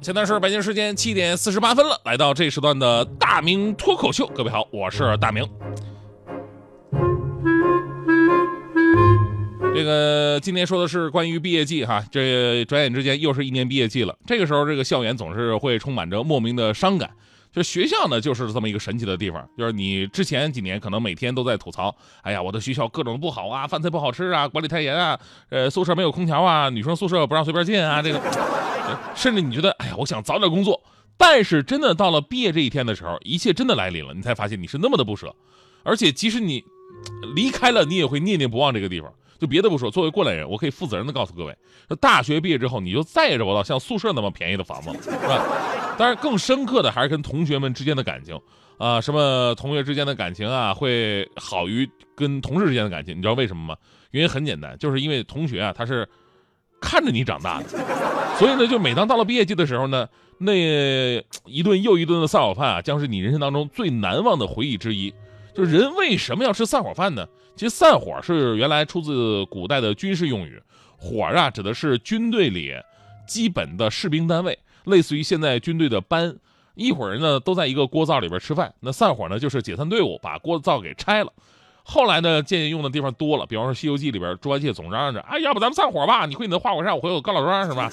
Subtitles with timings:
[0.00, 5.44] 现在是北京时间七点四十八分了，来到这时段的大明脱口秀，各位好，我是大明。
[9.74, 14.16] 这个今天说的是关于毕业季哈，这转眼之间又是一年毕业季了。
[14.24, 17.10] 这个时候，这个校园总是会充满着莫名的伤感。
[17.52, 25.18] 就学校呢，就是这么一个神奇的地方，就是你之前几年可能每天都在吐槽，哎呀，我的学校各种不好啊，饭菜不好吃啊，管理太严啊，
[25.48, 28.20] 呃，宿舍没有空调啊，女生宿舍不让随便进啊，这个，
[29.14, 30.80] 甚至你觉得，哎呀，我想早点工作。
[31.16, 35.34] 但是真的到了毕业这一天的时候，一切真的来临了，你才发现你是那么的不舍，
[35.82, 36.62] 而且即使你
[37.34, 39.12] 离开了，你也会念念不忘这个地方。
[39.38, 41.56] 就别的不说，作为过来人，我可以负责任的告诉各位，
[42.00, 45.44] 大学毕业之后，你就再也找不到像宿舍那么便宜的房子了，是吧？
[45.96, 48.40] 当然，更深刻的还是跟同学们之间的感情
[48.78, 53.16] 啊，什么同学之间的感情啊，会好于跟同事之间的感情。
[53.16, 53.76] 你知道为什么吗？
[54.10, 56.08] 原因很简单，就是因为同学啊，他是
[56.80, 57.68] 看着你长大的，
[58.38, 60.52] 所以呢，就每当到了毕业季的时候呢，那
[61.44, 65.12] 一顿又一顿的散伙饭啊，将是你人生当中最难忘的回忆之一。
[65.54, 67.26] 就是人为什么要吃散伙饭呢？
[67.56, 70.62] 其实散伙是原来出自古代的军事用语，
[70.96, 72.72] 伙啊指的是军队里
[73.26, 76.36] 基本的士兵单位，类似于现在军队的班，
[76.76, 78.72] 一伙人呢都在一个锅灶里边吃饭。
[78.78, 81.32] 那散伙呢就是解散队伍，把锅灶给拆了。
[81.90, 86.26] 后来呢渐渐用的地方多了，比方说《西游记》里边猪八戒总嚷嚷着，哎，要不咱们散伙吧？
[86.26, 87.90] 你回你的花果山，我回我高老庄，是吧？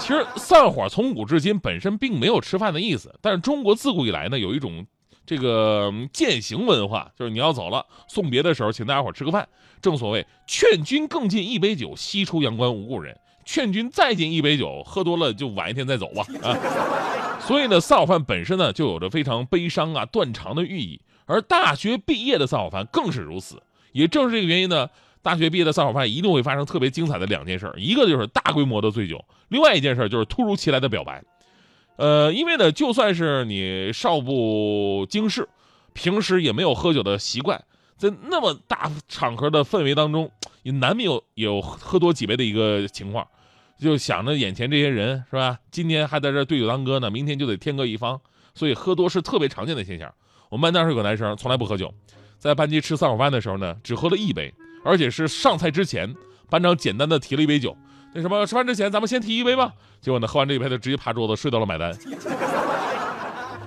[0.00, 4.84] 其实散伙从古至今本身并没有吃饭的意思，但是中国自古以来呢有一种。
[5.28, 9.48] 这个践行文化就是你要走了，送别的时候，请大家伙吃个饭。
[9.82, 13.18] 正所谓劝君更尽一杯酒，西出阳关无故人。
[13.44, 16.24] 劝君再进一杯酒，喝多了就晚一天再走吧。
[16.44, 16.54] 啊，
[17.40, 21.00] 所以呢，散伙饭本身呢就有着非常悲伤啊、断肠的寓意。
[21.26, 23.62] 而大学毕业的散伙饭更是如此。
[23.92, 24.88] 也正是这个原因呢，
[25.22, 31.22] 大学毕业的散伙饭一定会发生特别精彩的两件事：一个就是大规模的醉酒，另外一件事就是突如其来的表白。
[31.96, 35.48] 呃，因为呢，就算是你少不经事，
[35.94, 37.64] 平时也没有喝酒的习惯，
[37.96, 40.30] 在那么大场合的氛围当中，
[40.62, 43.26] 也难免有有喝多几杯的一个情况，
[43.80, 45.58] 就想着眼前这些人是吧？
[45.70, 48.20] 今天还在这对酒当歌呢，明天就得天各一方，
[48.54, 50.12] 所以喝多是特别常见的现象。
[50.48, 51.92] 我们班当时有个男生从来不喝酒，
[52.38, 54.52] 在班级吃散伙饭的时候呢，只喝了一杯，
[54.84, 56.14] 而且是上菜之前，
[56.48, 57.76] 班长简单的提了一杯酒。
[58.14, 59.72] 那什么，吃饭之前咱们先提一杯吧。
[60.00, 61.92] 结果呢，喝完这一杯，他直接趴桌子睡到了买单。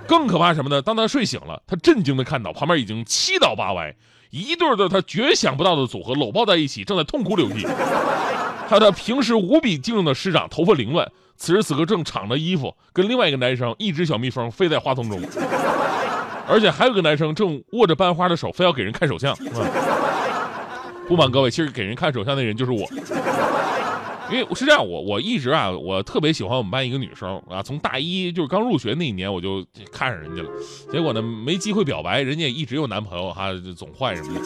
[0.07, 0.81] 更可怕什么呢？
[0.81, 3.93] 当他睡醒了，他震惊的看到旁边已经七倒八歪，
[4.31, 7.67] 一对的他绝想不到的组合搂抱在一起，正在痛哭流涕。
[8.67, 15.21] 还有他平时无比敬重的师长，头发凌乱，此时此刻正敞着衣服，跟另外一个男生，一只小蜜蜂飞在花丛中。
[16.49, 19.35] 而且还有个男生正握着班花的手，非要给人看手相。
[21.07, 22.87] 不瞒各位，其实给人看手相的人就是我。
[24.31, 30.49] 因为是这样，我我一直啊，我特别喜欢我们班一个女生啊，从大一就是刚入学那一年我就看上人家了，
[30.91, 34.41] 结果呢没机会表白，人家也一直有男朋友哈，总换什么的。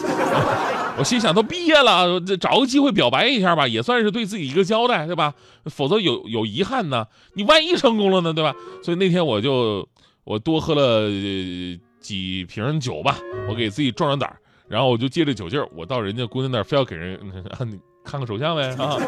[0.96, 5.34] 我心想都毕业了，找个机会表白一下吧，也算是对自己一个交代，对吧？
[5.66, 7.04] 否则有有遗憾呢，
[7.34, 8.54] 你万一成功了呢，对吧？
[8.82, 9.86] 所以那天我就
[10.24, 11.10] 我多喝了
[12.04, 13.16] 几瓶酒吧，
[13.48, 14.30] 我给自己壮壮胆
[14.68, 17.18] 然后我就借着酒劲儿，我到人家姑娘那儿，非要给人
[18.04, 18.98] 看看手相呗啊。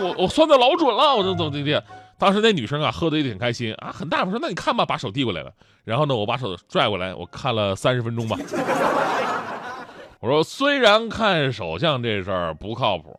[0.00, 1.84] 我我算的老准了，我这怎么地的？
[2.18, 5.52] 当时那女生啊，喝的也挺开心啊，很大方说：“那你看吧，把手递过来了。”
[5.84, 8.38] 然后呢，我把手拽过来，我看了三十分钟吧。
[10.20, 13.18] 我说：“虽然看手相这事儿不靠谱，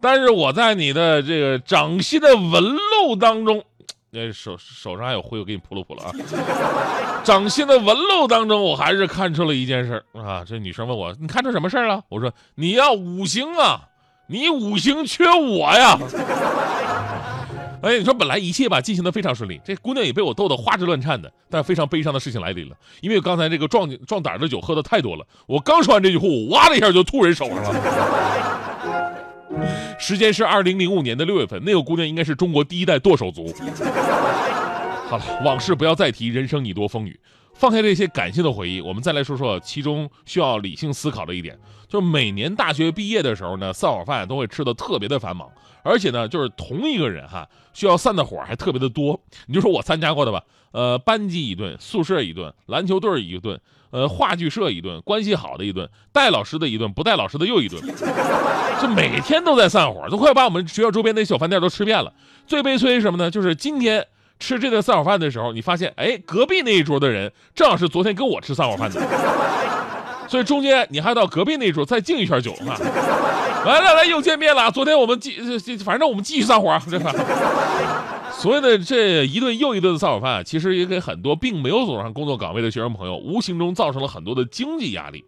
[0.00, 3.64] 但是我在你的这个掌心的纹路当中，
[4.14, 6.12] 那手手上还有灰，我给你扑了扑了啊。
[7.24, 10.44] 掌心的纹路当中，我还是看出了一件事啊。
[10.46, 12.04] 这女生问我：你看出什么事了？
[12.10, 13.88] 我说：你要五行啊。”
[14.28, 15.98] 你五行缺我呀！
[17.82, 21.30] 哎，你说本来一切吧进行的非常顺利，这姑娘也被我逗得花枝乱颤的。
[21.50, 25.26] 但非常悲伤的事情来临了，因为刚才这个壮壮胆的酒喝的太多了。
[25.46, 28.71] 我刚说完这句话，我哇的一下就吐人手上了。
[29.98, 33.52] 时间是二零零五年的六月份，那个姑娘应该是中国第一代剁手族。
[35.08, 37.18] 好了，往事不要再提，人生已多风雨。
[37.62, 41.56] 放开这些感性的回忆，我们再来说说其中需要理性思考的一点，
[41.88, 45.48] 就是每年大学毕业的时候呢，散伙饭都会吃的特别的繁忙，
[45.84, 49.20] 而且呢，就是同一个人哈，需要散的伙还特别的多。
[49.46, 50.42] 你就说我参加过的吧，
[50.72, 53.60] 呃，班级一顿，宿舍一顿，篮球队一顿，
[53.92, 57.80] 呃，话剧社一顿，关系好的一顿，带老师的一顿，不带老师的又一顿，
[58.82, 62.12] 就每天都在散伙，都快把我们学校周边那小饭店都吃遍了。
[62.44, 63.30] 最悲催是什么呢？
[63.30, 64.04] 就是今天。
[64.42, 69.00] 吃这顿散伙饭的时候，你发现，哎，隔壁那一桌的人正好是昨天跟我吃散伙饭的，
[70.28, 72.74] 所以中间你还到隔壁那一桌再敬一圈酒啊！
[73.64, 74.68] 来来来，又见面了。
[74.72, 75.38] 昨天我们继，
[75.78, 77.14] 反正我们继续散伙，对吧？
[78.32, 85.24] 所谓的这一顿又一顿的散伙饭，其实也给很多并没有走上工作岗位的学生朋友，无形中造成了很多的经济压力。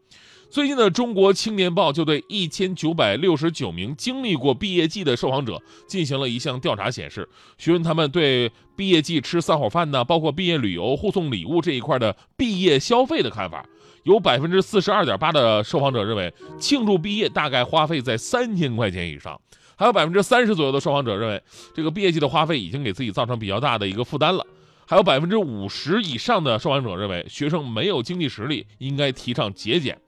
[0.51, 13.67] 最近的《中国青年报》就对一千九百六十九名经历过毕业季的受访者进行了一项调查，显示询问他们对毕业季吃散伙饭呢，包括毕业旅游、互送礼物这一块的毕业消费的看法。
[14.05, 19.35] 有百分之四十二点八的受访者认为，庆祝毕业大概花费在三千块钱以上；
[19.77, 21.43] 还有百分之三十左右的受访者认为，
[21.75, 24.45] 这个毕业季的花费已经给自己造成比较大的一个负担了；
[24.87, 29.99] 还有百分之五十以上的受访者认为，学生没有经济实力，应该提倡节俭。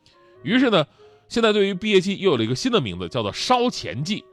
[0.46, 0.87] 于是呢，
[1.28, 4.25] 现在对于毕业季又有了一个新的名字，叫做烧钱季。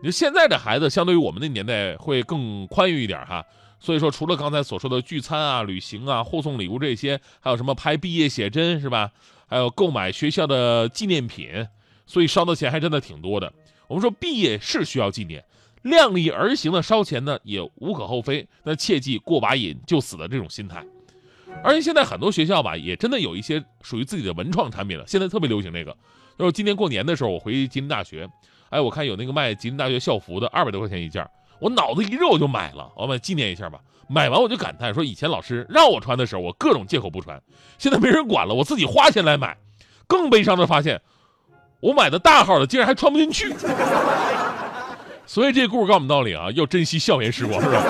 [0.00, 3.44] 你说现在的孩子相对于我们那年代会更宽裕一点哈，
[3.80, 9.10] 所以说除了刚才所说的聚餐啊、旅行啊、互送礼物这些，还有什么拍毕业写真是吧？
[9.48, 11.66] 还有购买学校的纪念品，
[12.06, 13.52] 所以烧的钱还真的挺多的。
[13.88, 15.44] 我们说毕业是需要纪念，
[15.82, 20.84] 量力而行的烧钱呢也无可厚非，那切记过把瘾就死的这种心态。
[21.62, 25.04] 而且现在很多学校吧，也真的有一些属于自己的文创产品了。
[25.06, 25.96] 现在特别流行那个，
[26.38, 28.28] 就是今年过年的时候，我回吉林大学，
[28.70, 31.28] 哎，我看有那个卖吉林大学校服的，二百多块钱一件，
[31.60, 33.80] 我脑子一热我就买了，我们纪念一下吧。
[34.08, 37.42] 买完我就感叹说，以前老师让我穿的时候，我各种借口不穿，
[37.76, 39.56] 现在没人管了，我自己花钱来买。
[40.06, 41.00] 更悲伤的发现，
[41.80, 43.52] 我买的大号的竟然还穿不进去。
[45.26, 47.82] 所以这故事告诉我们道理啊，要珍惜校园时光，是吧？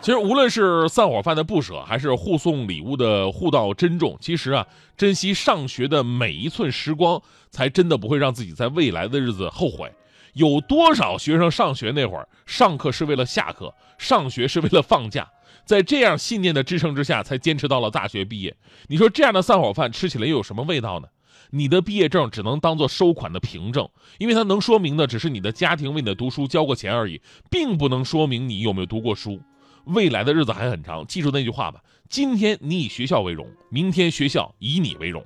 [0.00, 4.66] 其实无论是散伙饭的不舍，还是互送礼物的互道珍重，其实啊，
[4.96, 9.92] 珍惜上学的每一寸时光，才真的不会让自己在未来的日子后悔。
[10.34, 15.28] 有多少学生上学那会儿，上课是为了下课，上学是为了放假，
[15.64, 18.56] 在这样信念的支撑之下，才坚持到了大学毕业。
[18.86, 21.08] 你说这样的散伙饭吃起来又有什么味道呢？
[21.50, 29.40] 你的毕业证只能当做收款的凭证，因为它能说明的只是你的家庭为你的读书交过钱而已，并不能说明你有没有读过书。
[29.88, 35.24] 未来的日子还很长，记住那句话吧：今天你以学校为荣，明天学校以你为荣。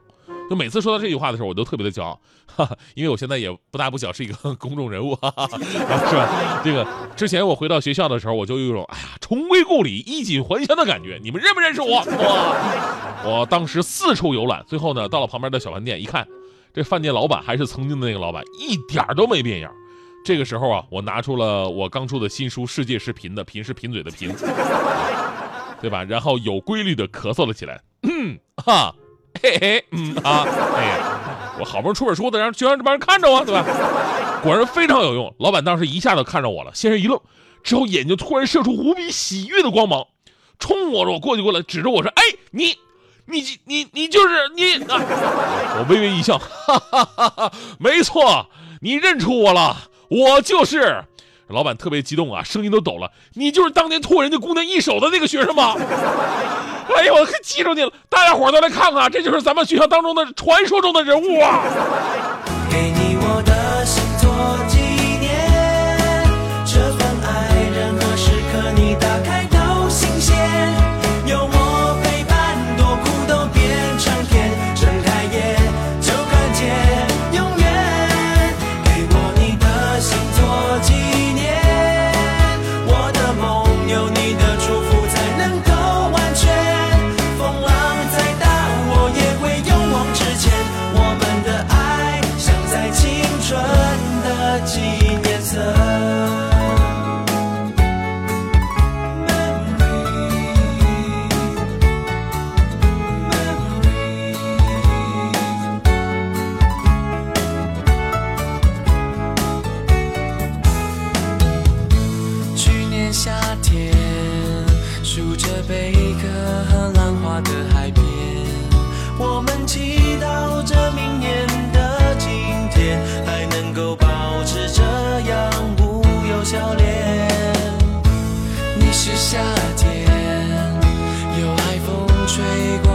[0.50, 6.60] 就每次说到这句话的时候，我都特别的骄傲，哈哈，因为我现在也不大不小，是一个公众人物，哈哈， 是吧？
[6.62, 6.86] 这个
[7.16, 11.18] 之前我回到学校的时候，我就有一种哎呀重归故里、衣锦还乡的感觉。
[11.22, 11.96] 你们认不认识我？
[12.04, 13.24] 哇！
[13.24, 16.26] 我当时四处游览，最后呢，到了旁边的小饭店，一看，
[16.74, 19.72] 这饭店老板还是曾经的那个老板，一点都没变样。
[20.24, 24.32] 这个时候啊，我拿出了我刚出的新书《世界是贫的》，贫是贫嘴的贫，
[25.80, 26.04] 对吧？
[26.04, 28.94] 然后有规律的咳嗽了起来，嗯哈，
[29.42, 30.46] 嘿嘿，嗯啊，
[30.76, 33.64] 哎呀，我好不容易出本书，得让就让这帮人看着我，对吧？
[34.42, 35.34] 果然非常有用。
[35.38, 37.20] 老板当时一下子看着我了，先是一愣，
[37.64, 40.06] 之后眼睛突然射出无比喜悦的光芒，
[40.60, 42.22] 冲我，我过去过来，指着我说：“哎，
[42.52, 42.76] 你，
[43.26, 44.98] 你，你，你就是你啊！”
[45.78, 48.46] 我微微一笑，哈哈哈哈，没错，
[48.80, 49.76] 你认出我了。
[50.12, 51.02] 我就是，
[51.48, 53.10] 老板特别激动啊，声音都抖了。
[53.32, 55.74] 你就是当年托人家姑娘一手的那个学生吗？
[56.94, 57.90] 哎呦，我可记住你了！
[58.10, 61.62] 大家伙都来看看，这就是咱们学校当中的传说中的人物啊！
[62.70, 63.86] 给你我的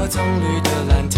[0.09, 1.16] 葱绿的蓝天